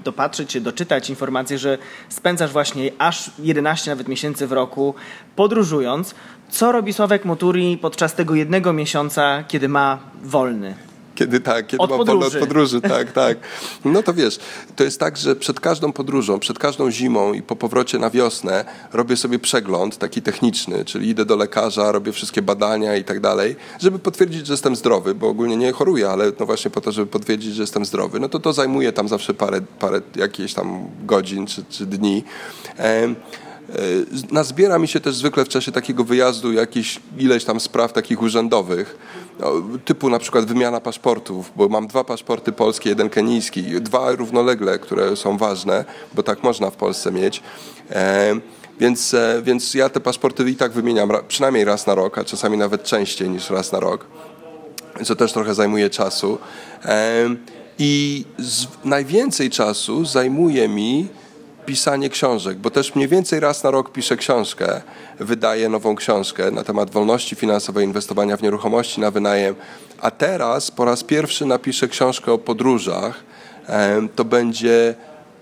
dopatrzyć 0.04 0.52
się, 0.52 0.60
doczytać 0.60 1.10
informacje, 1.10 1.58
że 1.58 1.78
spędzasz 2.08 2.52
właśnie 2.52 2.90
aż 2.98 3.30
11 3.38 3.90
nawet 3.90 4.08
miesięcy 4.08 4.46
w 4.46 4.52
roku 4.52 4.94
podróżując. 5.36 6.14
Co 6.48 6.72
robi 6.72 6.92
Sławek 6.92 7.24
Moturi 7.24 7.78
podczas 7.78 8.14
tego 8.14 8.34
jednego 8.34 8.72
miesiąca, 8.72 9.44
kiedy 9.48 9.68
ma 9.68 9.98
wolny? 10.22 10.74
Kiedy 11.16 11.40
tak, 11.40 11.66
kiedy 11.66 11.82
Od 11.82 11.90
mam 11.90 11.98
wolno 11.98 12.12
od 12.12 12.18
podróży. 12.18 12.40
podróży, 12.40 12.80
tak, 12.80 13.12
tak. 13.12 13.38
No 13.84 14.02
to 14.02 14.14
wiesz, 14.14 14.38
to 14.76 14.84
jest 14.84 15.00
tak, 15.00 15.16
że 15.16 15.36
przed 15.36 15.60
każdą 15.60 15.92
podróżą, 15.92 16.38
przed 16.38 16.58
każdą 16.58 16.90
zimą 16.90 17.32
i 17.32 17.42
po 17.42 17.56
powrocie 17.56 17.98
na 17.98 18.10
wiosnę 18.10 18.64
robię 18.92 19.16
sobie 19.16 19.38
przegląd 19.38 19.98
taki 19.98 20.22
techniczny, 20.22 20.84
czyli 20.84 21.08
idę 21.08 21.24
do 21.24 21.36
lekarza, 21.36 21.92
robię 21.92 22.12
wszystkie 22.12 22.42
badania 22.42 22.96
i 22.96 23.04
tak 23.04 23.20
dalej, 23.20 23.56
żeby 23.80 23.98
potwierdzić, 23.98 24.46
że 24.46 24.52
jestem 24.52 24.76
zdrowy, 24.76 25.14
bo 25.14 25.28
ogólnie 25.28 25.56
nie 25.56 25.72
choruję, 25.72 26.08
ale 26.08 26.32
no 26.40 26.46
właśnie 26.46 26.70
po 26.70 26.80
to, 26.80 26.92
żeby 26.92 27.06
potwierdzić, 27.06 27.54
że 27.54 27.62
jestem 27.62 27.84
zdrowy, 27.84 28.20
no 28.20 28.28
to 28.28 28.38
to 28.38 28.52
zajmuje 28.52 28.92
tam 28.92 29.08
zawsze 29.08 29.34
parę, 29.34 29.60
parę 29.78 30.00
jakieś 30.16 30.54
tam 30.54 30.88
godzin 31.04 31.46
czy, 31.46 31.64
czy 31.70 31.86
dni. 31.86 32.24
E, 32.78 33.08
Nazbiera 34.30 34.78
mi 34.78 34.88
się 34.88 35.00
też 35.00 35.14
zwykle 35.14 35.44
w 35.44 35.48
czasie 35.48 35.72
takiego 35.72 36.04
wyjazdu 36.04 36.52
jakieś 36.52 37.00
ileś 37.18 37.44
tam 37.44 37.60
spraw 37.60 37.92
takich 37.92 38.22
urzędowych, 38.22 38.98
typu 39.84 40.10
na 40.10 40.18
przykład 40.18 40.44
wymiana 40.44 40.80
paszportów, 40.80 41.52
bo 41.56 41.68
mam 41.68 41.86
dwa 41.86 42.04
paszporty 42.04 42.52
polskie, 42.52 42.88
jeden 42.88 43.10
kenijski, 43.10 43.62
dwa 43.62 44.12
równolegle, 44.12 44.78
które 44.78 45.16
są 45.16 45.38
ważne, 45.38 45.84
bo 46.14 46.22
tak 46.22 46.42
można 46.42 46.70
w 46.70 46.76
Polsce 46.76 47.12
mieć. 47.12 47.42
E, 47.90 48.34
Więc, 48.80 49.14
e, 49.14 49.42
więc 49.42 49.74
ja 49.74 49.88
te 49.88 50.00
paszporty 50.00 50.50
i 50.50 50.56
tak 50.56 50.72
wymieniam 50.72 51.10
przynajmniej 51.28 51.64
raz 51.64 51.86
na 51.86 51.94
rok, 51.94 52.18
a 52.18 52.24
czasami 52.24 52.58
nawet 52.58 52.82
częściej 52.84 53.30
niż 53.30 53.50
raz 53.50 53.72
na 53.72 53.80
rok 53.80 54.06
co 55.04 55.16
też 55.16 55.32
trochę 55.32 55.54
zajmuje 55.54 55.90
czasu. 55.90 56.38
Em, 56.82 57.36
I 57.78 58.24
z, 58.38 58.66
najwięcej 58.84 59.50
czasu 59.50 60.04
zajmuje 60.04 60.68
mi 60.68 61.08
pisanie 61.66 62.10
książek, 62.10 62.58
bo 62.58 62.70
też 62.70 62.94
mniej 62.94 63.08
więcej 63.08 63.40
raz 63.40 63.64
na 63.64 63.70
rok 63.70 63.92
piszę 63.92 64.16
książkę, 64.16 64.82
wydaję 65.20 65.68
nową 65.68 65.96
książkę 65.96 66.50
na 66.50 66.64
temat 66.64 66.90
wolności 66.90 67.36
finansowej, 67.36 67.84
inwestowania 67.84 68.36
w 68.36 68.42
nieruchomości 68.42 69.00
na 69.00 69.10
wynajem, 69.10 69.54
a 70.00 70.10
teraz 70.10 70.70
po 70.70 70.84
raz 70.84 71.04
pierwszy 71.04 71.46
napiszę 71.46 71.88
książkę 71.88 72.32
o 72.32 72.38
podróżach. 72.38 73.24
To 74.16 74.24
będzie 74.24 74.94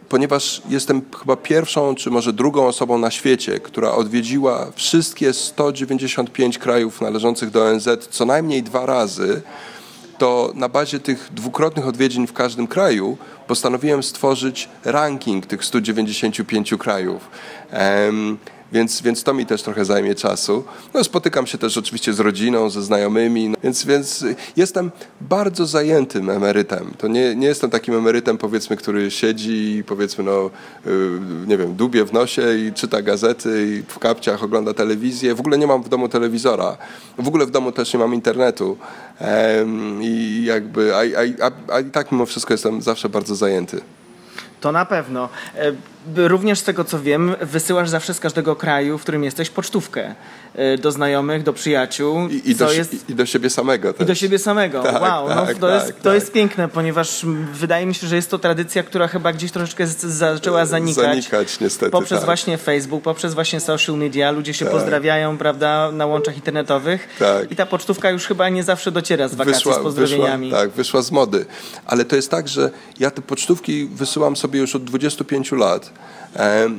ponieważ 0.09 0.63
jestem 0.69 1.03
chyba 1.21 1.37
pierwszą, 1.37 1.95
czy 1.95 2.11
może 2.11 2.33
drugą 2.33 2.67
osobą 2.67 2.99
na 2.99 3.11
świecie, 3.11 3.61
która 3.61 3.93
odwiedziła 3.93 4.67
wszystkie 4.75 5.33
195 5.33 6.59
krajów 6.59 7.01
należących 7.01 7.51
do 7.51 7.65
ONZ 7.65 7.89
co 8.11 8.25
najmniej 8.25 8.63
dwa 8.63 8.87
razy, 8.87 9.43
to 10.19 10.53
na 10.55 10.69
bazie 10.69 11.01
tych 11.01 11.29
dwukrotnych 11.33 11.87
odwiedzin 11.87 12.27
w 12.27 12.33
każdym 12.33 12.67
kraju 12.67 13.17
postanowiłem 13.47 14.03
stworzyć 14.03 14.69
ranking 14.85 15.47
tych 15.47 15.65
195 15.65 16.75
krajów. 16.79 17.31
Więc, 18.75 19.03
więc 19.03 19.23
to 19.23 19.35
mi 19.35 19.47
też 19.47 19.63
trochę 19.63 19.85
zajmie 19.85 20.15
czasu. 20.15 20.65
No, 20.95 21.05
spotykam 21.05 21.47
się 21.47 21.59
też 21.59 21.79
oczywiście 21.79 22.13
z 22.13 22.21
rodziną, 22.21 22.71
ze 22.71 22.83
znajomymi, 22.83 23.49
no, 23.49 23.57
więc, 23.63 23.85
więc 23.85 24.25
jestem 24.57 24.91
bardzo 25.21 25.67
zajętym 25.67 26.31
emerytem. 26.31 26.95
To 26.99 27.09
nie, 27.09 27.35
nie 27.35 27.47
jestem 27.47 27.71
takim 27.71 27.95
emerytem, 27.95 28.39
powiedzmy, 28.39 28.77
który 28.77 29.11
siedzi 29.11 29.77
i 29.77 29.85
powiedzmy, 29.85 30.25
no, 30.25 30.51
y, 30.87 30.91
nie 31.47 31.59
wiem, 31.59 31.75
dubie 31.75 32.05
w 32.05 32.13
nosie 32.13 32.43
i 32.59 32.73
czyta 32.73 33.03
gazety 33.03 33.67
i 33.67 33.93
w 33.93 33.99
kapciach 33.99 34.43
ogląda 34.43 34.75
telewizję. 34.75 35.35
W 35.35 35.41
ogóle 35.41 35.59
nie 35.59 35.67
mam 35.67 35.83
w 35.83 35.89
domu 35.89 36.09
telewizora. 36.09 36.77
W 37.19 37.29
ogóle 37.29 37.47
w 37.47 37.51
domu 37.51 37.73
też 37.73 37.93
nie 37.93 37.99
mam 37.99 38.15
internetu. 38.15 38.77
Em, 39.19 40.03
I 40.03 40.45
jakby, 40.45 40.95
a, 40.95 40.99
a, 40.99 41.47
a, 41.47 41.75
a 41.75 41.81
i 41.81 41.91
tak 41.91 42.13
mimo 42.13 42.27
wszystko 42.27 42.55
jestem 42.55 42.83
zawsze 42.83 43.09
bardzo 43.09 43.35
zajęty. 43.35 43.81
To 44.61 44.73
na 44.73 44.85
pewno. 44.87 45.29
E, 45.57 45.73
Również 46.17 46.59
z 46.59 46.63
tego 46.63 46.85
co 46.85 47.01
wiem, 47.01 47.35
wysyłasz 47.41 47.89
zawsze 47.89 48.15
z 48.15 48.21
każdego 48.21 48.57
kraju, 48.57 48.99
w 48.99 49.03
którym 49.03 49.25
jesteś, 49.25 49.51
pocztówkę 49.51 50.15
e, 50.55 50.79
do 50.79 50.93
znajomych, 50.93 51.43
do 51.43 51.53
przyjaciół. 51.53 52.29
I, 52.29 52.51
i, 52.51 52.55
do, 52.55 52.73
jest... 52.73 53.11
i, 53.11 53.15
do 53.15 53.27
siebie 53.27 53.51
samego 53.51 53.93
też. 53.93 54.03
I 54.03 54.07
do 54.07 54.15
siebie 54.15 54.39
samego. 54.39 54.83
Tak, 54.83 55.03
wow, 55.03 55.29
no, 55.29 55.47
tak, 55.47 55.59
to, 55.59 55.69
tak, 55.69 55.87
jest, 55.87 56.03
to 56.03 56.15
jest 56.15 56.33
piękne, 56.33 56.69
ponieważ 56.69 57.27
wydaje 57.53 57.87
mi 57.87 57.95
się, 57.95 58.07
że 58.07 58.17
jest 58.17 58.31
to 58.31 58.39
tradycja, 58.39 58.83
która 58.83 59.09
chyba 59.09 59.33
gdzieś 59.33 59.53
troszeczkę 59.53 59.87
zaczęła 59.87 60.67
zanikać. 60.67 61.05
Zanikać, 61.05 61.61
niestety, 61.61 61.93
Poprzez 61.93 62.19
tak. 62.19 62.27
właśnie 62.27 62.59
Facebook, 62.59 63.03
poprzez 63.03 63.35
właśnie 63.35 63.61
social 63.61 63.97
media. 63.97 64.31
Ludzie 64.31 64.55
się 64.55 64.65
Tak. 64.65 64.75
pozdrawiają, 64.75 65.39
prawda, 65.39 65.93
na 65.93 66.07
łączach 66.07 66.37
internetowych. 66.37 67.09
I 67.51 67.57
ta 67.57 67.67
pocztówka 67.67 68.11
już 68.11 68.27
chyba 68.27 68.49
nie 68.49 68.63
zawsze 68.63 68.93
dociera 68.93 69.29
z 69.29 69.35
wakacji 69.35 69.73
z 69.73 69.79
pozdrowieniami. 69.79 70.47
Wyszła, 70.47 70.61
tak, 70.61 70.71
wyszła 70.71 71.03
z 71.03 71.11
mody. 71.11 71.47
Ale 71.87 72.05
to 72.05 72.17
jest 72.17 72.31
tak, 72.31 72.49
że 72.49 72.71
ja 72.99 73.11
te 73.11 73.23
pocztówki 73.23 73.87
wysyłam 73.87 74.37
sobie 74.37 74.61
już 74.61 74.75
od 74.75 74.85
25 74.85 75.53
lat, 75.53 75.93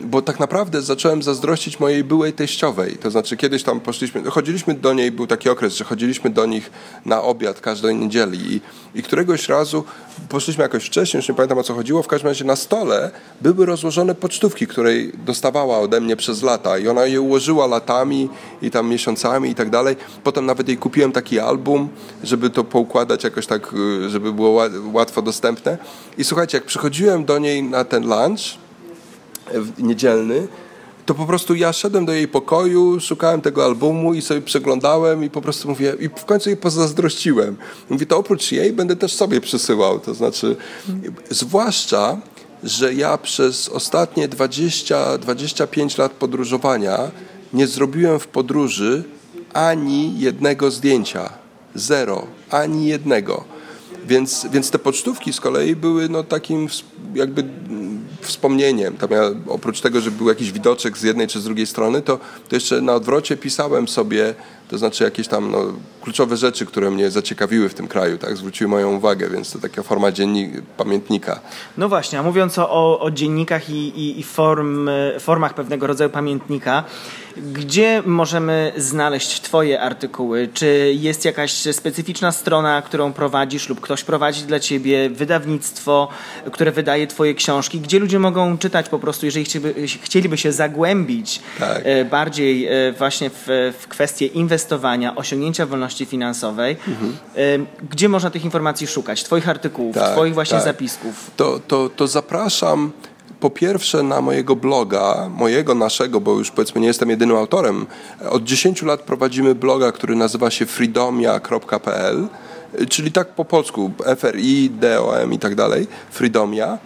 bo 0.06 0.22
tak 0.22 0.40
naprawdę 0.40 0.82
zacząłem 0.82 1.24
zazdrościć 1.24 1.80
mojej 1.80 2.04
byłej 2.04 2.34
teściowej. 2.34 2.98
To 2.98 3.12
znaczy 3.12 3.38
kiedyś 3.38 3.64
tam 3.64 3.80
poszliśmy, 3.80 4.24
chodziliśmy 4.24 4.74
do 4.74 4.94
niej, 4.94 5.12
był 5.12 5.28
taki 5.28 5.50
okres, 5.50 5.76
że 5.76 5.84
chodziliśmy 5.84 6.30
do 6.30 6.46
nich 6.46 6.72
na 7.06 7.22
obiad 7.22 7.62
każdej 7.62 7.96
niedzieli 7.96 8.54
i, 8.54 8.62
i 9.00 9.04
któregoś 9.04 9.50
razu 9.50 9.84
poszliśmy 10.30 10.64
jakoś 10.64 10.86
wcześniej, 10.86 11.20
już 11.20 11.30
nie 11.30 11.36
pamiętam 11.36 11.58
o 11.58 11.64
co 11.64 11.74
chodziło, 11.74 12.04
w 12.04 12.08
każdym 12.08 12.28
razie 12.28 12.46
na 12.46 12.56
stole 12.56 13.12
były 13.42 13.66
rozłożone 13.66 14.16
pocztówki, 14.16 14.68
której 14.68 15.12
dostawała 15.26 15.80
ode 15.80 16.02
mnie 16.02 16.16
przez 16.16 16.44
lata 16.44 16.78
i 16.78 16.88
ona 16.88 17.06
je 17.06 17.22
ułożyła 17.22 17.68
latami 17.68 18.30
i 18.62 18.72
tam 18.72 18.90
miesiącami 18.90 19.50
i 19.50 19.56
tak 19.56 19.70
dalej. 19.70 19.96
Potem 20.24 20.46
nawet 20.46 20.68
jej 20.68 20.78
kupiłem 20.78 21.12
taki 21.12 21.40
album, 21.40 21.90
żeby 22.24 22.50
to 22.50 22.64
poukładać 22.64 23.24
jakoś 23.24 23.48
tak, 23.48 23.74
y, 23.74 24.10
żeby 24.10 24.34
było 24.34 24.62
ła- 24.62 24.94
łatwo 24.94 25.22
dostępne. 25.22 25.78
I 26.18 26.24
słuchajcie, 26.24 26.58
jak 26.58 26.66
przychodziłem 26.66 27.26
do 27.26 27.40
niej 27.40 27.64
na 27.64 27.84
ten 27.84 28.04
lunch 28.04 28.65
niedzielny, 29.78 30.48
to 31.06 31.14
po 31.14 31.26
prostu 31.26 31.56
ja 31.56 31.74
szedłem 31.74 32.06
do 32.06 32.12
jej 32.12 32.28
pokoju, 32.28 33.00
szukałem 33.00 33.42
tego 33.42 33.66
albumu 33.66 34.14
i 34.14 34.22
sobie 34.22 34.42
przeglądałem 34.42 35.24
i 35.24 35.30
po 35.30 35.42
prostu 35.42 35.70
mówię, 35.70 35.96
i 36.00 36.10
w 36.10 36.26
końcu 36.26 36.50
jej 36.50 36.58
pozazdrościłem. 36.58 37.58
Mówię, 37.90 38.06
to 38.06 38.18
oprócz 38.18 38.52
jej 38.52 38.74
będę 38.74 38.96
też 38.96 39.14
sobie 39.14 39.42
przysyłał. 39.42 40.00
To 40.00 40.14
znaczy, 40.14 40.56
zwłaszcza, 41.30 42.18
że 42.64 42.94
ja 42.94 43.18
przez 43.18 43.70
ostatnie 43.70 44.30
20-25 44.30 46.00
lat 46.00 46.12
podróżowania 46.12 47.12
nie 47.54 47.68
zrobiłem 47.68 48.20
w 48.20 48.28
podróży 48.28 49.04
ani 49.54 50.20
jednego 50.20 50.72
zdjęcia. 50.72 51.30
Zero. 51.76 52.28
Ani 52.50 52.86
jednego. 52.86 53.55
Więc, 54.08 54.48
więc 54.52 54.72
te 54.72 54.80
pocztówki 54.80 55.34
z 55.34 55.40
kolei 55.40 55.76
były 55.76 56.10
no, 56.10 56.24
takim 56.24 56.68
jakby 57.16 57.42
mm, 57.42 58.06
wspomnieniem. 58.22 58.98
Tam 58.98 59.12
ja, 59.12 59.22
oprócz 59.48 59.82
tego, 59.82 60.02
że 60.02 60.12
był 60.12 60.30
jakiś 60.30 60.52
widoczek 60.52 60.98
z 60.98 61.04
jednej 61.04 61.28
czy 61.28 61.40
z 61.40 61.44
drugiej 61.44 61.68
strony, 61.68 62.02
to, 62.02 62.20
to 62.50 62.56
jeszcze 62.56 62.82
na 62.82 62.94
odwrocie 62.94 63.38
pisałem 63.38 63.88
sobie, 63.88 64.36
to 64.68 64.78
znaczy 64.78 65.04
jakieś 65.04 65.28
tam 65.28 65.52
no, 65.52 65.64
kluczowe 66.02 66.38
rzeczy, 66.38 66.66
które 66.66 66.92
mnie 66.92 67.12
zaciekawiły 67.12 67.70
w 67.70 67.74
tym 67.74 67.88
kraju, 67.88 68.18
tak, 68.18 68.38
zwróciły 68.38 68.70
moją 68.70 68.96
uwagę, 68.96 69.30
więc 69.30 69.52
to 69.52 69.60
taka 69.60 69.84
forma 69.84 70.12
dziennik, 70.12 70.62
pamiętnika. 70.78 71.40
No 71.78 71.90
właśnie, 71.90 72.20
a 72.20 72.24
mówiąc 72.24 72.60
o, 72.60 73.00
o, 73.00 73.12
dziennikach 73.12 73.70
i, 73.70 73.88
i, 73.88 74.20
i 74.20 74.24
form, 74.24 74.90
formach 75.20 75.54
pewnego 75.54 75.88
rodzaju 75.88 76.10
pamiętnika, 76.10 76.84
gdzie 77.38 78.04
możemy 78.06 78.72
znaleźć 78.78 79.42
Twoje 79.42 79.82
artykuły? 79.82 80.50
Czy 80.54 80.94
jest 81.00 81.26
jakaś 81.26 81.52
specyficzna 81.52 82.32
strona, 82.32 82.82
którą 82.82 83.14
prowadzisz, 83.14 83.70
lub 83.70 83.82
ktoś 83.82 84.04
prowadzi 84.04 84.44
dla 84.44 84.60
Ciebie 84.60 85.10
wydawnictwo, 85.10 86.08
które 86.52 86.72
wydaje 86.72 87.08
Twoje 87.08 87.34
książki? 87.34 87.80
Gdzie 87.80 88.00
ludzie 88.00 88.20
mogą 88.20 88.58
czytać 88.58 88.90
po 88.90 89.00
prostu, 89.00 89.26
jeżeli 89.26 89.46
chcieliby, 89.46 89.88
chcieliby 89.88 90.38
się 90.38 90.52
zagłębić 90.52 91.42
Tak. 91.60 91.82
e, 91.84 92.06
bardziej 92.06 92.68
e, 92.68 92.92
właśnie 92.98 93.30
w, 93.30 93.46
w 93.80 93.88
kwestie 93.88 94.26
inwestowania, 94.56 95.16
osiągnięcia 95.16 95.66
wolności 95.66 96.06
finansowej? 96.06 96.78
E, 97.36 97.40
Gdzie 97.90 98.10
można 98.10 98.30
tych 98.30 98.44
informacji 98.46 98.88
szukać? 98.88 99.24
Twoich 99.24 99.50
artykułów, 99.50 99.96
Tak, 99.96 100.12
Twoich 100.12 100.34
właśnie 100.34 100.58
tak. 100.58 100.66
zapisków? 100.66 101.32
to, 101.38 101.60
to, 101.68 101.90
to 101.90 102.08
zapraszam 102.08 102.92
po 103.40 103.50
pierwsze 103.50 104.04
na 104.04 104.22
mojego 104.22 104.56
bloga, 104.56 105.30
mojego, 105.38 105.76
naszego, 105.76 106.22
bo 106.22 106.32
już 106.38 106.52
powiedzmy 106.52 106.82
nie 106.82 106.88
jestem 106.88 107.10
jedynym 107.10 107.38
autorem. 107.38 107.86
Od 108.30 108.44
10 108.44 108.82
lat 108.82 109.02
prowadzimy 109.02 109.56
bloga, 109.56 109.92
który 109.92 110.16
nazywa 110.16 110.52
się 110.52 110.66
freedomia.pl, 110.66 112.28
czyli 112.90 113.12
tak 113.12 113.28
po 113.28 113.46
polsku, 113.46 113.92
FRI, 114.18 114.70
DOM 114.70 115.34
i 115.34 115.40
tak 115.40 115.56
dalej, 115.56 115.88
Freedomia. 116.12 116.78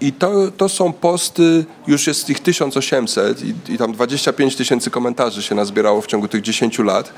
I 0.00 0.12
to, 0.12 0.50
to 0.56 0.68
są 0.68 0.92
posty, 0.92 1.64
już 1.86 2.06
jest 2.06 2.30
ich 2.30 2.40
1800 2.40 3.44
i, 3.44 3.54
i 3.72 3.78
tam 3.78 3.92
25 3.92 4.56
tysięcy 4.56 4.90
komentarzy 4.90 5.42
się 5.42 5.54
nazbierało 5.54 6.00
w 6.00 6.06
ciągu 6.06 6.28
tych 6.28 6.42
10 6.42 6.78
lat. 6.78 7.12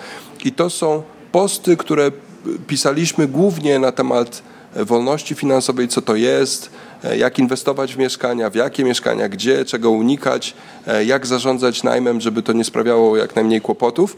I 0.44 0.52
to 0.52 0.70
są 0.70 1.02
posty, 1.32 1.76
które 1.76 2.10
pisaliśmy 2.66 3.28
głównie 3.28 3.78
na 3.78 3.92
temat 3.92 4.42
wolności 4.76 5.34
finansowej, 5.34 5.88
co 5.88 6.02
to 6.02 6.16
jest, 6.16 6.70
e, 7.04 7.18
jak 7.18 7.38
inwestować 7.38 7.94
w 7.94 7.98
mieszkania, 7.98 8.50
w 8.50 8.54
jakie 8.54 8.84
mieszkania, 8.84 9.28
gdzie, 9.28 9.64
czego 9.64 9.90
unikać, 9.90 10.54
e, 10.87 11.04
jak 11.04 11.26
zarządzać 11.26 11.82
najmem, 11.82 12.20
żeby 12.20 12.42
to 12.42 12.52
nie 12.52 12.64
sprawiało 12.64 13.16
jak 13.16 13.37
najmniej 13.37 13.60
kłopotów. 13.60 14.16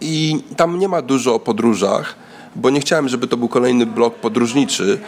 I 0.00 0.42
tam 0.56 0.78
nie 0.78 0.88
ma 0.88 1.02
dużo 1.02 1.34
o 1.34 1.38
podróżach, 1.38 2.14
bo 2.56 2.70
nie 2.70 2.80
chciałem, 2.80 3.08
żeby 3.08 3.26
to 3.28 3.36
był 3.36 3.48
kolejny 3.48 3.86
blog 3.86 4.14
podróżniczy. 4.14 5.00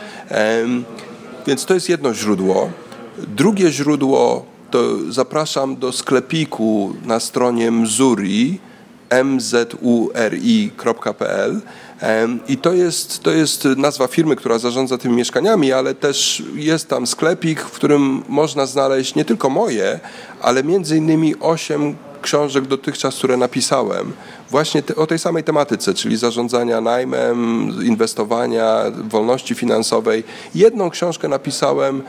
Więc 1.46 1.64
to 1.64 1.75
jest 1.75 1.88
jedno 1.88 2.14
źródło. 2.14 2.70
Drugie 3.18 3.70
źródło 3.70 4.44
to 4.70 5.12
zapraszam 5.12 5.76
do 5.76 5.92
sklepiku 5.92 6.94
na 7.04 7.20
stronie 7.20 7.70
Mzuri, 7.70 8.58
mzuri.pl 9.25 10.80
i 12.49 12.56
to 12.56 12.72
jest, 12.72 13.22
to 13.22 13.30
jest 13.30 13.64
nazwa 13.64 14.06
firmy, 14.06 14.37
która 14.37 14.58
zarządza 14.58 14.99
tymi 14.99 15.16
mieszkaniami, 15.16 15.72
ale 15.72 15.94
też 15.94 16.42
jest 16.54 16.88
tam 16.88 17.06
sklepik, 17.06 17.61
w 17.61 17.70
którym 17.70 18.22
można 18.28 18.66
znaleźć 18.66 19.14
nie 19.14 19.25
tylko 19.25 19.50
moje, 19.50 20.00
ale 20.40 20.64
między 20.64 20.96
innymi 20.96 21.34
osiem 21.40 21.96
książek 22.23 22.67
dotychczas, 22.67 23.17
które 23.17 23.37
napisałem, 23.37 24.12
właśnie 24.50 24.83
te, 24.83 24.97
o 24.97 25.07
tej 25.07 25.19
samej 25.19 25.45
tematyce, 25.45 25.95
czyli 25.95 26.17
zarządzania 26.17 26.81
najmem, 26.81 27.69
inwestowania, 27.85 28.85
wolności 29.09 29.55
finansowej. 29.55 30.25
Jedną 30.55 30.91
książkę 30.91 31.29
napisałem 31.29 32.02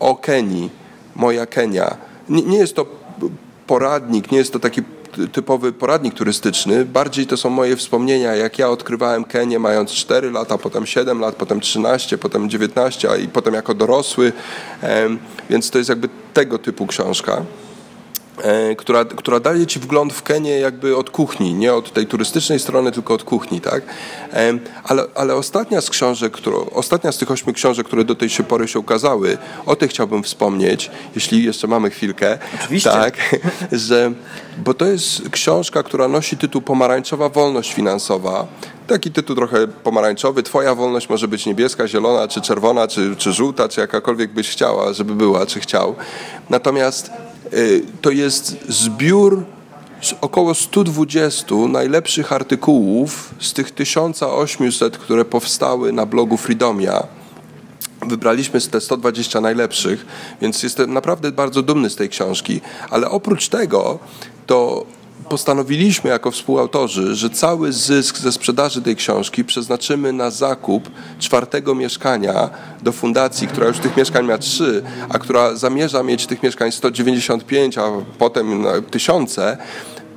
o 0.00 0.16
Kenii, 0.16 0.70
moja 1.16 1.46
Kenia. 1.46 1.96
Nie, 2.28 2.42
nie 2.42 2.58
jest 2.58 2.76
to 2.76 2.86
poradnik, 3.66 4.32
nie 4.32 4.38
jest 4.38 4.52
to 4.52 4.58
taki 4.58 4.82
typowy 5.32 5.72
poradnik 5.72 6.14
turystyczny, 6.14 6.84
bardziej 6.84 7.26
to 7.26 7.36
są 7.36 7.50
moje 7.50 7.76
wspomnienia, 7.76 8.34
jak 8.34 8.58
ja 8.58 8.68
odkrywałem 8.68 9.24
Kenię 9.24 9.58
mając 9.58 9.90
4 9.90 10.30
lata, 10.30 10.58
potem 10.58 10.86
7 10.86 11.20
lat, 11.20 11.34
potem 11.34 11.60
13, 11.60 12.18
potem 12.18 12.50
19, 12.50 13.10
a 13.10 13.16
i 13.16 13.28
potem 13.28 13.54
jako 13.54 13.74
dorosły, 13.74 14.32
więc 15.50 15.70
to 15.70 15.78
jest 15.78 15.90
jakby 15.90 16.08
tego 16.32 16.58
typu 16.58 16.86
książka 16.86 17.42
która, 18.76 19.04
która 19.04 19.40
daje 19.40 19.66
ci 19.66 19.80
wgląd 19.80 20.12
w 20.12 20.22
Kenię 20.22 20.58
jakby 20.58 20.96
od 20.96 21.10
kuchni, 21.10 21.54
nie 21.54 21.74
od 21.74 21.92
tej 21.92 22.06
turystycznej 22.06 22.60
strony, 22.60 22.92
tylko 22.92 23.14
od 23.14 23.24
kuchni, 23.24 23.60
tak? 23.60 23.82
Em, 24.32 24.60
Ale, 24.84 25.04
ale 25.14 25.34
ostatnia 25.34 25.80
z 25.80 25.90
książek, 25.90 26.32
którą, 26.32 26.70
ostatnia 26.70 27.12
z 27.12 27.18
tych 27.18 27.30
ośmiu 27.30 27.52
książek, 27.52 27.86
które 27.86 28.04
do 28.04 28.14
tej 28.14 28.28
się 28.28 28.42
pory 28.42 28.68
się 28.68 28.78
ukazały, 28.78 29.38
o 29.66 29.76
tych 29.76 29.90
chciałbym 29.90 30.22
wspomnieć, 30.22 30.90
jeśli 31.14 31.44
jeszcze 31.44 31.66
mamy 31.66 31.90
chwilkę. 31.90 32.38
Oczywiście. 32.60 32.90
Tak, 32.90 33.14
że, 33.72 34.12
bo 34.58 34.74
to 34.74 34.84
jest 34.86 35.28
książka, 35.30 35.82
która 35.82 36.08
nosi 36.08 36.36
tytuł 36.36 36.62
Pomarańczowa 36.62 37.28
Wolność 37.28 37.74
Finansowa. 37.74 38.46
Taki 38.86 39.10
tytuł 39.10 39.36
trochę 39.36 39.68
pomarańczowy. 39.68 40.42
Twoja 40.42 40.74
wolność 40.74 41.08
może 41.08 41.28
być 41.28 41.46
niebieska, 41.46 41.88
zielona, 41.88 42.28
czy 42.28 42.40
czerwona, 42.40 42.88
czy, 42.88 43.16
czy 43.16 43.32
żółta, 43.32 43.68
czy 43.68 43.80
jakakolwiek 43.80 44.32
byś 44.32 44.50
chciała, 44.50 44.92
żeby 44.92 45.14
była, 45.14 45.46
czy 45.46 45.60
chciał. 45.60 45.94
Natomiast 46.50 47.10
to 48.00 48.10
jest 48.10 48.56
zbiór 48.68 49.44
z 50.00 50.14
około 50.20 50.54
120 50.54 51.54
najlepszych 51.68 52.32
artykułów 52.32 53.34
z 53.40 53.52
tych 53.52 53.70
1800, 53.70 54.98
które 54.98 55.24
powstały 55.24 55.92
na 55.92 56.06
blogu 56.06 56.36
Freedomia. 56.36 57.06
Wybraliśmy 58.06 58.60
te 58.60 58.80
120 58.80 59.40
najlepszych, 59.40 60.06
więc 60.40 60.62
jestem 60.62 60.92
naprawdę 60.92 61.32
bardzo 61.32 61.62
dumny 61.62 61.90
z 61.90 61.96
tej 61.96 62.08
książki. 62.08 62.60
Ale 62.90 63.10
oprócz 63.10 63.48
tego, 63.48 63.98
to 64.46 64.86
postanowiliśmy 65.28 66.10
jako 66.10 66.30
współautorzy, 66.30 67.14
że 67.14 67.30
cały 67.30 67.72
zysk 67.72 68.18
ze 68.18 68.32
sprzedaży 68.32 68.82
tej 68.82 68.96
książki 68.96 69.44
przeznaczymy 69.44 70.12
na 70.12 70.30
zakup 70.30 70.90
czwartego 71.18 71.74
mieszkania 71.74 72.50
do 72.82 72.92
fundacji, 72.92 73.48
która 73.48 73.66
już 73.66 73.78
tych 73.78 73.96
mieszkań 73.96 74.26
ma 74.26 74.38
trzy, 74.38 74.82
a 75.08 75.18
która 75.18 75.56
zamierza 75.56 76.02
mieć 76.02 76.26
tych 76.26 76.42
mieszkań 76.42 76.72
195, 76.72 77.78
a 77.78 77.82
potem 78.18 78.64
tysiące, 78.90 79.56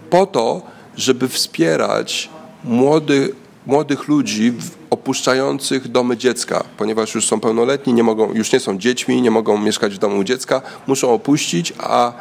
po 0.09 0.25
to, 0.25 0.61
żeby 0.95 1.27
wspierać 1.27 2.29
młodych 2.63 3.47
młodych 3.67 4.07
ludzi 4.07 4.53
opuszczających 4.89 5.87
domy 5.87 6.17
dziecka, 6.17 6.63
ponieważ 6.77 7.15
już 7.15 7.27
są 7.27 7.39
pełnoletni, 7.39 7.93
nie 7.93 8.03
mogą, 8.03 8.33
już 8.33 8.53
nie 8.53 8.59
są 8.59 8.77
dziećmi, 8.77 9.21
nie 9.21 9.31
mogą 9.31 9.57
mieszkać 9.57 9.95
w 9.95 9.97
domu 9.97 10.23
dziecka, 10.23 10.61
muszą 10.87 11.13
opuścić, 11.13 11.73
a 11.79 12.13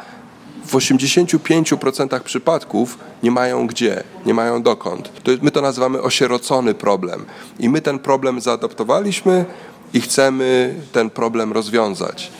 w 0.67 0.73
85% 0.73 2.19
przypadków 2.19 2.97
nie 3.23 3.31
mają 3.31 3.67
gdzie, 3.67 4.03
nie 4.25 4.33
mają 4.33 4.63
dokąd. 4.63 5.11
To, 5.23 5.31
my 5.41 5.51
to 5.51 5.61
nazywamy 5.61 6.01
osierocony 6.01 6.73
problem. 6.73 7.25
I 7.59 7.69
my 7.69 7.81
ten 7.81 7.99
problem 7.99 8.41
zaadoptowaliśmy 8.41 9.45
i 9.93 10.01
chcemy 10.01 10.75
ten 10.91 11.09
problem 11.09 11.53
rozwiązać. 11.53 12.31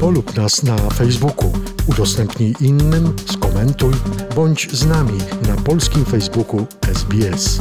Polub 0.00 0.36
nas 0.36 0.62
na 0.62 0.76
Facebooku, 0.76 1.52
udostępnij 1.86 2.54
innym, 2.60 3.16
skomentuj, 3.32 3.92
bądź 4.36 4.70
z 4.72 4.86
nami 4.86 5.18
na 5.48 5.56
polskim 5.56 6.04
Facebooku 6.04 6.66
SBS. 6.92 7.60